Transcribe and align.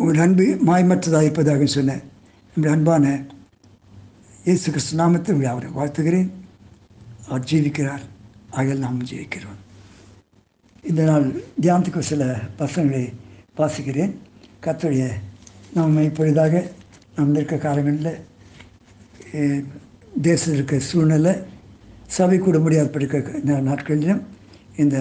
உங்கள் 0.00 0.20
அன்பு 0.24 0.44
மாயமற்றதாக 0.66 1.26
இருப்பதாக 1.26 1.64
சொன்ன 1.72 1.94
நம்முடைய 2.52 2.74
அன்பான 2.76 3.06
இயேசு 4.46 4.66
கிறிஸ்து 4.74 4.94
நாமத்தை 5.00 5.32
உங்களை 5.34 5.50
அவரை 5.52 5.70
வாழ்த்துகிறேன். 5.78 6.30
அவர் 7.26 7.46
ஜீவிக்கிறார். 7.50 8.04
ஆகிய 8.56 8.76
நாம் 8.84 9.02
ஜீவிக்கிறோம். 9.10 9.58
இந்த 10.84 11.02
நாள் 11.10 11.26
தியானத்துக்கு 11.64 12.02
சில 12.10 12.22
வசனங்களை 12.60 13.02
வாசிக்கிறேன். 13.58 14.14
கத்தோடைய 14.64 15.04
நாம் 15.76 16.00
இப்பொழுதாக 16.08 16.64
நாம் 17.16 17.34
இருக்க 17.38 17.58
காலங்களில் 17.66 18.10
தேசத்தில் 20.28 20.56
இருக்க 20.56 20.80
சூழ்நிலை 20.90 21.34
சபை 22.18 22.38
கூட 22.38 22.58
முடியாத 22.64 22.98
இருக்க 23.00 23.60
நாட்களிலும் 23.70 24.24
இந்த 24.82 24.96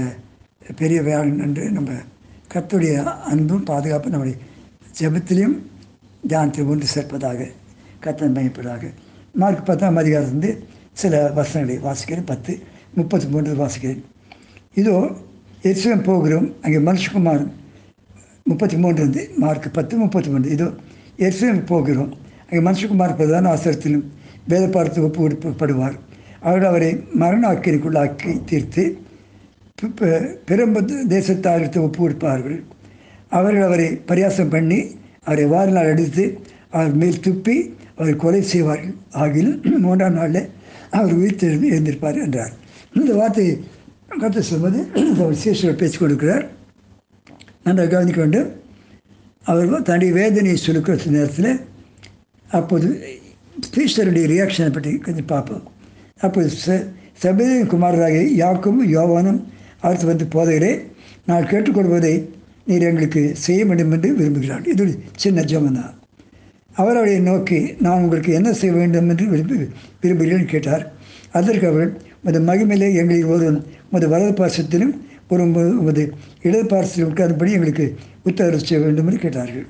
பெரிய 0.81 0.99
வியாழன் 1.09 1.43
என்று 1.47 1.65
நம்ம 1.79 1.91
கத்துடைய 2.53 2.93
அன்பும் 3.31 3.67
பாதுகாப்பும் 3.71 4.15
நம்முடைய 4.15 4.37
ஜபத்திலையும் 4.99 5.59
தியானத்தில் 6.27 6.65
ஒன்று 6.65 6.85
சேர்ப்பதாக 6.95 7.51
கத்தன் 8.03 8.33
மையப்பதாக 8.33 8.93
மார்க் 9.33 9.65
பத்தாம் 9.65 9.97
அதிகாரத்திலிருந்து 9.97 10.57
சில 10.93 11.31
வசனங்களை 11.31 11.81
வாசிக்கிறேன். 11.83 12.25
பத்து 12.25 12.59
முப்பத்தி 12.93 13.27
மூன்று 13.27 13.53
வாசிக்கிறேன். 13.53 14.01
இதோ 14.73 15.09
எருசலேம் 15.63 16.03
போகிறோம். 16.03 16.53
அங்கே 16.61 16.77
மனுஷகுமார் 16.77 17.47
முப்பத்தி 18.43 18.77
மூன்று 18.77 19.03
வந்து 19.03 19.31
மார்க் 19.37 19.73
பத்து 19.73 19.97
முப்பத்தி 19.97 20.29
மூன்று 20.29 20.49
இதோ 20.49 20.69
எருசலேம் 21.17 21.65
போகிறோம். 21.65 22.17
அங்கே 22.51 22.69
மனுஷகுமார் 22.69 23.15
பிரதான 23.15 23.53
ஆசிரத்திலும் 23.53 24.03
வேத 24.47 24.67
ஒப்பு 25.01 25.29
கொடுப்படுவார் 25.29 25.95
அவர் 26.39 26.63
அவரை 26.63 27.03
மரண 27.13 27.51
அக்கினிக்குள்ளாக்கி 27.51 28.43
தீர்த்து 28.43 28.97
பி- 29.81 29.85
பி- 29.85 30.35
ஒப்பு 31.79 31.99
கொடுப்பார்கள் 31.99 32.63
அவர்கள் 33.37 33.67
அவரை 33.67 33.87
பரியாசம் 34.09 34.53
பண்ணி 34.53 34.79
அவரை 35.27 35.45
வாரினால் 35.53 35.91
அடித்து 35.93 36.25
அவர் 36.75 36.93
மேல் 37.01 37.23
துப்பி 37.25 37.55
அவர் 37.99 38.21
கொலை 38.23 38.41
செய்வார்கள் 38.51 38.95
ஆகில் 39.23 39.51
மூன்றாம் 39.85 40.17
நாளில் 40.19 40.47
அவர் 40.97 41.15
உயிர் 41.19 41.39
தெழுந்து 41.41 41.71
எழுந்திருப்பார் 41.73 42.21
என்றார். 42.25 42.53
இந்த 42.99 43.11
வார்த்தையை 43.19 43.53
கற்று 44.21 44.41
சொல்வது 44.51 44.79
அவர் 45.21 45.41
சேஷர் 45.43 45.79
பேச்சு 45.81 45.99
கொடுக்கிறார் 46.03 46.45
நன்றாக 47.65 47.89
கவனிக்க 47.93 48.19
வேண்டும். 48.23 48.49
அவர் 49.49 49.87
தன்னுடைய 49.89 50.11
வேதனையை 50.19 50.57
சுருக்கிற 50.65 51.11
நேரத்தில் 51.17 51.51
அப்போது 52.59 52.87
சீசருடைய 53.73 54.25
ரியாக்ஷனை 54.33 54.71
பற்றி 54.73 54.91
கொஞ்சம் 55.05 55.29
பார்ப்போம். 55.33 55.63
அப்போது 56.25 56.49
ச 56.63 56.77
சபேதின் 57.23 57.69
குமாரராகிய 57.71 58.25
யாக்கும் 58.43 58.81
யோவானும் 58.95 59.39
அடுத்து 59.85 60.05
வந்து 60.11 60.25
போதையிலே 60.35 60.71
நான் 61.29 61.49
கேட்டுக்கொள்வதை 61.51 62.13
நீர் 62.69 62.81
எங்களுக்கு 62.81 63.31
செய்ய 63.33 63.65
வேண்டும் 63.65 63.91
என்று 63.91 64.15
விரும்புகிறார். 64.17 64.67
இது 64.67 64.83
ஒரு 64.83 64.99
சின்ன 65.15 65.41
ஜெபம் 65.41 65.93
அவர் 66.73 66.95
அவரை 66.95 67.19
நோக்கி 67.19 67.75
நான் 67.79 67.99
உங்களுக்கு 67.99 68.33
என்ன 68.33 68.53
செய்ய 68.53 68.75
வேண்டும் 68.75 69.09
என்று 69.09 69.25
விரும்பி 69.25 69.55
விரும்புகிறேன் 70.01 70.45
கேட்டார். 70.45 70.91
அதற்கு 71.31 71.67
அவர் 71.67 71.97
உமது 72.23 72.41
மகிமையிலே 72.41 72.93
எங்களில் 72.93 73.25
ஒரு 73.25 73.63
உமது 73.89 74.07
வலது 74.09 74.45
பாசத்திலும் 74.45 75.01
ஒரு 75.29 75.43
உமது- 75.43 76.09
இடது 76.41 76.63
பாசத்திலும் 76.63 77.13
உட்கார்ந்தபடி 77.15 77.51
எங்களுக்கு 77.51 77.95
உத்தரவு 78.23 78.59
செய்ய 78.59 78.85
வேண்டும் 78.85 79.07
என்று 79.07 79.19
கேட்டார்கள். 79.19 79.65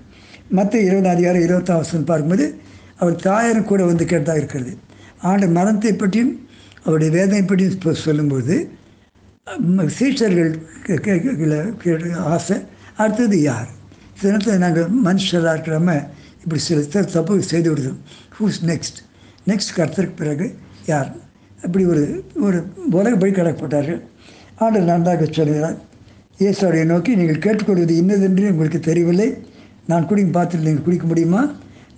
மற்ற 0.49 0.79
இருபது 0.79 1.07
அதிகாரம் 1.07 1.41
இருபத்தாம் 1.41 1.77
வருஷம் 1.77 2.03
பார்க்கும்போது 2.03 2.55
அவர் 2.97 3.15
தாயாரும் 3.15 3.63
கூட 3.63 3.85
வந்து 3.85 4.05
கேட்டதாக 4.05 4.37
இருக்கிறது. 4.37 4.77
ஆண்டு 5.21 5.47
மரணத்தை 5.47 5.93
பற்றியும் 5.93 6.47
அவருடைய 6.81 7.13
வேதனை 7.13 7.43
பற்றியும் 7.43 7.73
இப்போ 7.73 7.93
சொல்லும்போது 7.93 8.69
சீஷர்கள் 9.99 10.55
ஆசை 12.15 12.57
அடுத்தது 13.03 13.37
யார்? 13.49 13.69
சில 14.21 14.55
நாங்கள் 14.63 14.87
மனுஷராக 15.07 15.53
இருக்கிறாம 15.55 15.89
இப்படி 16.43 16.61
சில 16.67 17.03
தப்பு 17.15 17.41
செய்து 17.51 17.69
விடுதோம் 17.71 17.99
ஹூஸ் 18.37 18.59
நெக்ஸ்ட் 18.71 18.99
நெக்ஸ்ட் 19.49 19.75
கருத்தருக்கு 19.77 20.17
பிறகு 20.21 20.45
யார்? 20.91 21.09
அப்படி 21.65 21.83
ஒரு 21.93 22.03
ஒரு 22.47 22.57
உலகப்படி 22.99 23.31
கடக்கப்பட்டார்கள் 23.37 24.01
ஆண்டவர் 24.63 24.89
நன்றாக 24.91 25.25
சொல்கிறார் 25.37 25.77
இயேசுடைய 26.41 26.83
நோக்கி 26.91 27.11
நீங்கள் 27.19 27.43
கேட்டுக்கொள்வது 27.45 27.93
இன்னதென்று 28.01 28.45
உங்களுக்கு 28.51 28.79
தெரியவில்லை. 28.89 29.29
நான் 29.91 30.07
குடிக்கும் 30.09 30.35
பார்த்துட்டு 30.37 30.67
நீங்கள் 30.67 30.85
குடிக்க 30.87 31.05
முடியுமா? 31.07 31.41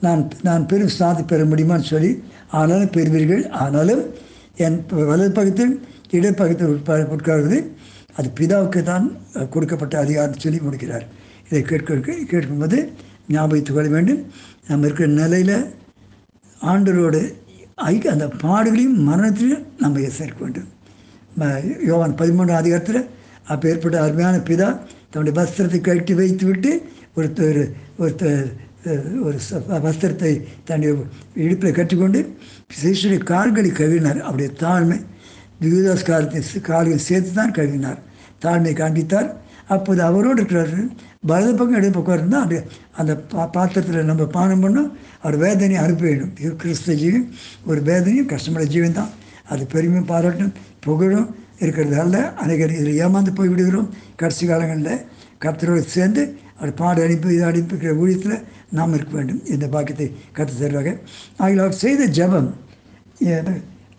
நான் 0.05 0.21
நான் 0.47 0.63
பெரும் 0.71 0.95
சாதி 0.99 1.23
பெற 1.31 1.41
முடியுமான்னு 1.51 1.87
சொல்லி 1.93 2.11
ஆனாலும் 2.59 2.93
பெறுவீர்கள். 2.95 3.43
ஆனாலும் 3.63 4.03
என் 4.65 4.79
வலது 5.09 5.31
பக்கத்தில் 5.37 5.73
இடப்பக்கத்தில் 6.17 6.71
உட்பா 6.73 6.95
உட்கார்வது 7.15 7.59
அது 8.17 8.27
பிதாவுக்கு 8.39 8.81
தான் 8.91 9.05
கொடுக்கப்பட்ட 9.53 9.95
அதிகாரம் 10.03 10.41
சொல்லி 10.43 10.59
முடிக்கிறார். 10.65 11.05
இதை 11.49 11.61
கேட்க 11.69 12.13
கேட்கும்போது 12.31 12.77
ஞாபகத்துக் 13.35 13.77
கொள்ள 13.77 13.89
வேண்டும். 13.95 14.21
நம்ம 14.69 14.85
இருக்கிற 14.87 15.09
நிலையில் 15.21 15.55
ஆண்டவரோடு 16.71 17.21
ஐக்கிய 17.89 18.15
அந்த 18.15 18.27
பாடுகளையும் 18.43 18.99
மரணத்திலையும் 19.09 19.65
நம்ம 19.83 20.09
சேர்க்க 20.19 20.39
வேண்டும். 20.45 20.69
யோவான் 21.89 22.17
பதிமூன்றாம் 22.21 22.61
அதிகாரத்தில் 22.63 23.01
அப்போ 23.51 23.65
ஏற்பட்ட 23.69 23.97
அருமையான 24.05 24.37
பிதா 24.49 24.67
தன்னுடைய 25.11 25.33
வஸ்திரத்தை 25.39 25.79
கட்டி 25.81 26.13
வைத்து 26.19 26.45
விட்டு 26.49 26.71
ஒருத்தர் 27.17 27.61
ஒருத்தர் 28.01 28.43
ஒரு 29.27 29.37
வஸ்திரத்தை 29.85 30.31
தன்னுடைய 30.67 30.91
இடுப்பில் 31.45 31.77
கட்டிக்கொண்டு 31.79 32.19
சிசுடைய 32.81 33.21
கால்களை 33.31 33.71
கழுவினார். 33.71 34.21
அவருடைய 34.27 34.51
தாழ்மை 34.63 34.99
யூதாஸ் 35.61 36.05
காலத்தை 36.05 36.61
கால்களை 36.61 36.99
சேர்த்து 37.01 37.31
தான் 37.31 37.55
கழுவினார் 37.57 37.99
தாழ்மை 38.39 38.73
காண்பித்தார் 38.73 39.29
அப்போது 39.67 40.01
அவரோடு 40.01 40.39
இருக்கிறார் 40.39 40.75
வலது 41.27 41.53
பக்கம் 41.53 41.77
இடது 41.77 41.91
பக்கம் 41.91 42.17
இருந்தால் 42.17 42.43
அந்த 42.43 42.57
அந்த 42.95 43.13
பா 43.31 43.43
பாத்திரத்தில் 43.45 44.09
நம்ம 44.09 44.23
பானம் 44.27 44.63
பண்ணோம் 44.63 44.89
அவர் 45.21 45.37
வேதனையை 45.37 45.81
அனுப்ப 45.83 46.03
வேண்டும் 46.05 46.33
இது 46.39 46.95
ஜீவன் 46.95 47.25
ஒரு 47.65 47.81
வேதனையும் 47.81 48.25
கஷ்டமான 48.25 48.65
ஜீவன் 48.65 48.93
தான் 48.93 49.11
அது 49.45 49.63
பெருமையும் 49.65 50.05
பாராட்டும் 50.05 50.53
புகழும் 50.79 51.29
இருக்கிறது 51.59 51.97
அல்ல 51.99 52.17
இதில் 52.69 52.99
ஏமாந்து 53.01 53.33
போய் 53.33 53.47
விடுகிறோம் 53.47 53.89
கடைசி 54.15 54.45
காலங்களில் 54.45 55.03
கர்த்தரோடு 55.37 55.83
சேர்ந்து 55.87 56.23
அவர் 56.57 56.73
பாடு 56.73 56.99
அனுப்பி 57.03 57.29
இதை 57.29 57.45
அனுப்பிக்கிற 57.47 57.93
ஊழியத்தில் 57.97 58.43
நாம் 58.69 58.93
இருக்க 58.93 59.13
வேண்டும் 59.15 59.43
இந்த 59.45 59.65
பாக்கியத்தை 59.67 60.07
கற்று 60.31 60.55
தருவாங்க 60.55 60.91
ஆகிய 61.37 61.61
அவர் 61.61 61.79
செய்த 61.79 62.05
ஜெபம் 62.11 62.49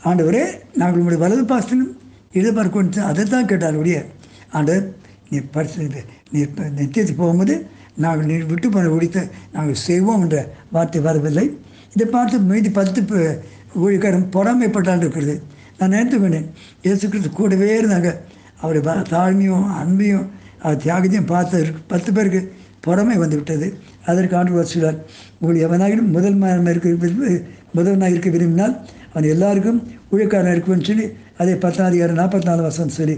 ஆண்டவரே 0.05 0.43
நாங்கள் 0.75 1.01
உங்களுடைய 1.01 1.19
வலது 1.19 1.45
பாசத்திலும் 1.45 1.93
இடது 2.33 2.55
பார்க்கொண்டு 2.55 3.03
அதை 3.03 3.25
தான் 3.25 3.47
கேட்டார் 3.47 3.77
ஒழிய 3.77 4.07
ஆண்டவர் 4.53 4.95
நீ 5.31 5.39
பரிசு 5.39 5.89
நீ 6.31 6.43
நித்தியத்துக்கு 6.77 7.17
போகும்போது 7.17 7.67
நாங்கள் 7.97 8.27
நீ 8.27 8.37
விட்டு 8.43 8.69
போன 8.69 8.89
ஒழித்த 8.89 9.29
நாங்கள் 9.53 9.75
செய்வோம் 9.75 10.23
என்ற 10.23 10.53
வார்த்தை 10.71 11.01
வரவில்லை. 11.01 11.59
இதை 11.95 12.07
பார்த்து 12.07 12.39
மீதி 12.39 12.71
பத்து 12.71 13.01
பே- 13.03 13.39
ஊழியக்காரன் 13.83 14.31
பொறாமைப்பட்டால் 14.33 14.97
இருக்கிறது. 14.97 15.43
நான் 15.79 15.89
நினைத்து 15.89 16.21
கொண்டேன் 16.21 16.51
இயேசு 16.83 17.09
கிறிஸ்து 17.09 17.31
கூடவே 17.31 17.81
இருந்தாங்க. 17.83 18.17
அவருடைய 18.61 19.03
தாழ்மையும் 19.11 19.67
அன்பையும் 19.83 20.27
அவர் 20.63 20.77
தியாகத்தையும் 20.77 21.27
பார்த்து 21.27 21.67
பத்து 21.87 22.13
பேருக்கு 22.13 22.41
பொறாமை 22.85 23.17
வந்து 23.23 23.37
விட்டது 23.39 23.67
அதற்கு 24.11 24.37
ஆண்டு 24.39 24.65
சொல்வார் 24.73 24.99
உங்கள் 25.41 25.63
எவனாயினும் 25.67 26.11
முதல் 26.17 26.39
இருக்க 26.73 26.89
விரும்பி 27.05 27.35
முதல்வனாக 27.77 28.13
இருக்க 28.15 28.31
விரும்பினால் 28.37 28.75
அவன் 29.13 29.29
எல்லாருக்கும் 29.35 29.79
ஊழியக்காரன் 30.13 30.55
இருக்குன்னு 30.55 30.89
சொல்லி 30.91 31.07
அதே 31.41 31.55
பத்தாம் 31.65 31.89
அதிகாரம் 31.91 32.19
நாற்பத்தி 32.21 32.49
நாலு 32.51 32.63
வருஷம் 32.67 32.93
சொல்லி 32.97 33.17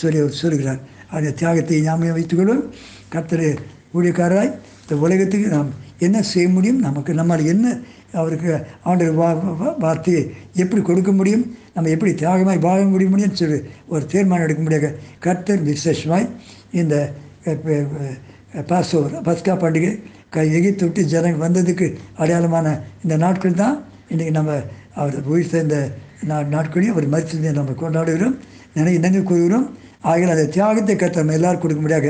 சொல்லி 0.00 0.20
சொல்கிறார். 0.42 0.80
அந்த 1.14 1.34
தியாகத்தை 1.40 1.80
ஞாபகம் 1.86 2.16
வைத்துக்கொள்வோம் 2.16 2.62
கர்த்தர் 3.14 3.44
ஊழியக்காரராய் 3.96 4.52
இந்த 4.82 4.94
உலகத்துக்கு 5.04 5.48
நாம் 5.56 5.70
என்ன 6.06 6.22
செய்ய 6.30 6.46
முடியும்? 6.54 6.80
நமக்கு 6.86 7.12
நம்மால் 7.20 7.44
என்ன 7.52 7.66
அவருக்கு 8.20 8.50
ஆண்டவர் 8.88 9.18
வா 9.20 9.28
வார்த்தையை 9.84 10.22
எப்படி 10.62 10.82
கொடுக்க 10.82 11.10
முடியும்? 11.18 11.44
நம்ம 11.74 11.90
எப்படி 11.94 12.12
தியாகமாய் 12.22 12.64
வாழ 12.66 12.78
முடிய 12.92 13.08
முடியும்னு 13.12 13.40
சொல்லி 13.42 13.58
ஒரு 13.94 14.04
தீர்மானம் 14.12 14.46
எடுக்க 14.46 14.62
முடியாத 14.62 14.90
கர்த்தர் 15.26 15.66
விசேஷமாய் 15.70 16.28
இந்த 16.82 16.96
பாசோவர் 18.70 19.14
பஸ்கா 19.26 19.54
பண்டிகை 19.62 19.90
க 20.34 20.44
எகித்து 20.58 20.84
விட்டு 20.86 21.02
ஜனங்கள் 21.04 21.44
வந்ததுக்கு 21.46 21.86
அடையாளமான 22.18 22.66
இந்த 23.02 23.16
நாட்கள் 23.16 23.60
தான். 23.62 23.76
இன்றைக்கி 24.12 24.30
நம்ம 24.30 24.52
அவர் 24.94 25.16
உயிர் 25.32 25.50
சேர்ந்த 25.52 25.76
நா 26.28 26.36
நாட்களையும் 26.54 26.94
அவர் 26.94 27.08
மறித்ததை 27.14 27.52
நம்ம 27.58 27.74
கொண்டாடுகிறோம். 27.82 28.36
நினைவு 28.74 28.98
நினைவு 28.98 29.24
கூறுகிறோம். 29.24 29.66
ஆகிய 30.00 30.30
அந்த 30.34 30.46
தியாகத்தை 30.56 30.96
கத்த 30.96 31.22
நம்ம 31.22 31.32
எல்லாரும் 31.32 31.62
கொடுக்க 31.62 31.82
முடியாத 31.82 32.08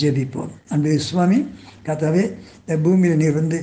ஜெபிப்போம். 0.00 0.52
அன்பு 0.68 0.98
சுவாமி 1.08 1.38
கத்தாவே 1.86 2.24
இந்த 2.66 2.76
பூமியில் 2.84 3.20
நீர் 3.22 3.38
வந்து 3.40 3.58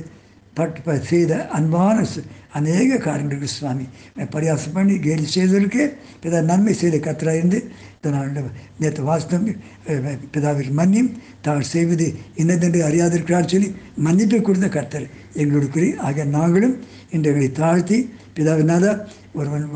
பட்டு 0.54 0.96
செய்த 1.08 1.34
அன்பான 1.52 2.06
அநேக 2.50 2.96
காரியங்களுக்கு 2.96 3.48
சுவாமி 3.48 3.86
பரியாசம் 4.32 4.74
பண்ணி 4.74 4.96
கேலி 4.98 5.26
செய்ததற்கு 5.26 5.84
பிதா 6.22 6.40
நன்மை 6.42 6.74
செய்த 6.74 6.96
கத்தராக 6.98 7.36
இருந்து 7.36 7.60
நேற்று 8.78 9.02
வாசித்தம் 9.04 9.48
பிதாவிற்கு 9.86 10.28
பிதாவில் 10.34 10.70
மன்னியும் 10.72 11.10
தாங்கள் 11.40 11.70
செய்வது 11.70 12.06
இன்னதென்று 12.34 12.82
அறியாதிருக்கிறார் 12.82 13.50
சொல்லி 13.50 13.70
மன்னிப்பை 13.98 14.40
கொடுத்த 14.40 14.68
கர்த்தர் 14.68 15.06
எங்களோட 15.34 15.86
ஆக 16.00 16.24
நாங்களும் 16.30 16.76
இன்று 17.10 17.30
எங்களை 17.30 17.50
தாழ்த்தி 17.52 17.98
பிதாவினால 18.34 18.84
ஒருவன் 19.32 19.66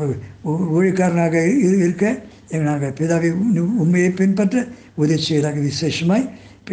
ஊழியக்காரனாக 0.71 1.43
இருக்க 1.81 2.05
எங்கள் 2.49 2.69
நாங்கள் 2.69 2.95
பிதாவை 2.99 3.31
உண்மையை 3.77 4.11
பின்பற்ற 4.11 4.63
உதவி 4.95 5.21
செய்வதாக 5.21 5.59
விசேஷமாய் 5.61 6.25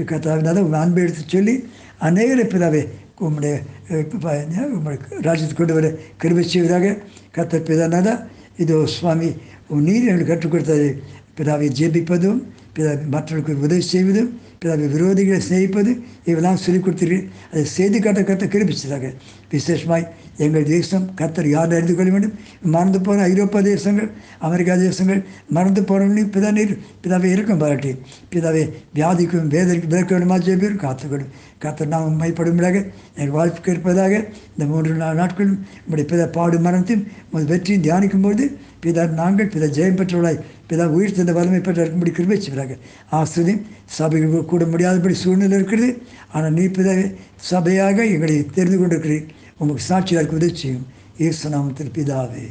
கத்தாவினால 0.04 0.62
உங்கள் 0.62 0.80
அன்பை 0.80 1.02
எடுத்து 1.02 1.24
சொல்லி 1.28 1.54
அநேகரை 2.00 2.44
பிதாவை 2.46 2.80
உம்முடைய 3.18 3.54
அஹ், 3.88 4.06
ப- 4.14 4.34
உம்முடைய 4.70 4.98
ராஜ்யத்துக்கு 5.22 5.54
கொண்டு 5.54 5.74
வர 5.74 5.88
கிருபை 6.16 6.44
செய்வதாக 6.44 6.94
கத்தர் 7.34 7.62
பிதானால 7.62 8.08
இதோ 8.56 8.86
சுவாமி 8.88 9.30
உன் 9.68 9.82
நீர் 9.82 10.04
எங்களுக்கு 10.04 10.32
கற்றுக் 10.32 10.50
கொடுத்தது 10.50 10.88
பிதாவை 11.36 11.68
ஜெபிப்பதும் 11.78 12.40
பிற 12.76 12.86
மற்றவர்களுக்கு 13.14 13.66
உதவி 13.66 13.84
செய்வது 13.92 14.22
பிறகு 14.62 14.84
விரோதிகளை 14.94 15.38
சிநேகிப்பது 15.46 15.90
இவெல்லாம் 16.30 16.60
சொல்லிக் 16.64 16.84
கொடுத்தீர்கள். 16.84 17.24
அதை 17.52 17.64
செய்து 17.76 17.98
காட்ட 18.04 18.20
கருத்தை 18.22 18.46
கிருபிச்சதாக 18.54 19.10
விசேஷமாய் 19.52 20.06
எங்கள் 20.44 20.66
தேசம் 20.72 21.04
கத்தர் 21.18 21.48
யார் 21.52 21.74
அறிந்து 21.76 21.94
கொள்ள 21.94 22.10
வேண்டும்? 22.14 22.34
மறந்து 22.74 22.98
போன 23.06 23.24
ஐரோப்பா 23.32 23.60
தேசங்கள் 23.68 24.08
அமெரிக்கா 24.46 24.74
தேசங்கள் 24.84 25.20
மறந்து 25.56 25.82
போனவனையும் 25.90 26.32
பிதா 26.34 26.50
நீர் 26.58 26.74
பிதாவை 27.04 27.28
இருக்கும் 27.34 27.60
பாராட்டி. 27.62 27.92
பிதாவை 28.34 28.62
வியாதிக்கும் 28.98 29.50
வேதனைக்கும் 29.54 29.92
விதக்க 29.92 30.12
வேண்டுமா 30.16 30.38
ஜெபியும் 30.48 30.82
காத்துக்கணும் 30.84 31.32
கத்தர் 31.64 31.92
நாம் 31.94 32.20
மைப்படும்படியாக 32.22 32.78
எங்கள் 33.20 33.36
வாழ்க்கை 33.38 33.70
இருப்பதாக 33.74 34.14
இந்த 34.54 34.64
மூன்று 34.72 34.98
நாலு 35.02 35.18
நாட்களும் 35.22 35.58
நம்முடைய 35.82 36.06
பிதா 36.12 36.26
பாடு 36.36 36.58
மரணத்தையும் 36.66 37.06
உங்கள் 37.30 37.50
வெற்றியும் 37.52 37.84
தியானிக்கும்போது 37.86 38.46
பிதா 38.84 39.04
நாங்கள் 39.20 39.50
பிதா 39.54 39.68
ஜெயம் 39.78 39.98
பெற்றவர்களாய் 40.00 40.42
பிதா 40.70 40.84
உயிர் 40.96 41.16
தந்த 41.16 41.32
வலிமை 41.38 41.60
பெற்ற 41.60 41.80
இருக்கும்படி 41.82 42.12
கிருபை 42.16 42.38
செய்கிறாங்க 42.66 43.20
ஆசிரியம். 43.20 43.62
சபைகள் 43.84 44.50
கூட 44.52 44.64
முடியாதபடி 44.64 45.14
சூழ்நிலை 45.14 45.58
இருக்கிறது. 45.58 45.90
ஆனால் 46.32 46.52
நீ 46.52 46.64
பிதாவே 46.66 47.06
சபையாக 47.50 47.98
எங்களை 48.14 48.46
தெரிந்து 48.58 48.78
கொண்டிருக்கிறீர். 48.78 49.28
உங்களுக்கு 49.58 49.88
சாட்சியாக 49.90 50.22
இருக்க 50.22 50.40
உதவி 50.40 50.56
செய்யும். 50.56 50.86
இயேசு 51.18 51.50
நாமத்தில் 51.50 51.94
பிதாவே. 51.98 52.46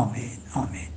ஆமேன் 0.00 0.36
ஆமேன். 0.62 0.93